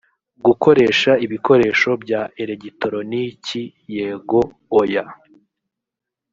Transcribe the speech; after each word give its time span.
gukoresha 0.45 1.11
ibikoresho 1.25 1.89
bya 2.03 2.21
elegitoroniki 2.41 3.61
yego 3.95 4.39
oya 4.79 5.03